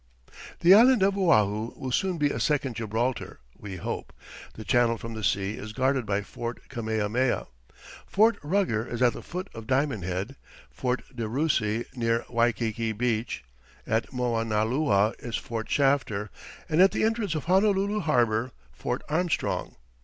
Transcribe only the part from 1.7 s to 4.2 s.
will soon be a second Gibraltar, we hope.